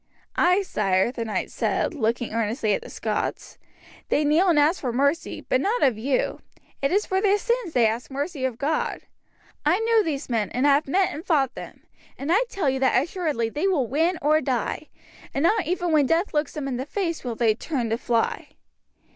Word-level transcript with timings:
"Ay, 0.35 0.63
sire," 0.63 1.11
the 1.11 1.23
knight 1.23 1.51
said, 1.51 1.93
looking 1.93 2.33
earnestly 2.33 2.73
at 2.73 2.81
the 2.81 2.89
Scots, 2.89 3.59
"they 4.09 4.25
kneel 4.25 4.47
and 4.49 4.57
ask 4.57 4.81
for 4.81 4.91
mercy, 4.91 5.41
but 5.41 5.61
not 5.61 5.83
of 5.83 5.95
you; 5.95 6.41
it 6.81 6.91
is 6.91 7.05
for 7.05 7.21
their 7.21 7.37
sins 7.37 7.73
they 7.73 7.85
ask 7.85 8.09
mercy 8.09 8.43
of 8.43 8.57
God. 8.57 9.01
I 9.63 9.77
know 9.81 10.01
these 10.01 10.27
men, 10.27 10.49
and 10.53 10.65
have 10.65 10.87
met 10.87 11.13
and 11.13 11.23
fought 11.23 11.53
them, 11.53 11.83
and 12.17 12.31
I 12.31 12.45
tell 12.49 12.67
you 12.67 12.79
that 12.79 12.99
assuredly 12.99 13.49
they 13.49 13.67
will 13.67 13.85
win 13.85 14.17
or 14.23 14.41
die, 14.41 14.89
and 15.35 15.43
not 15.43 15.67
even 15.67 15.91
when 15.91 16.07
death 16.07 16.33
looks 16.33 16.53
them 16.53 16.67
in 16.67 16.77
the 16.77 16.87
face 16.87 17.23
will 17.23 17.35
they 17.35 17.53
turn 17.53 17.91
to 17.91 17.97
fly." 17.99 18.55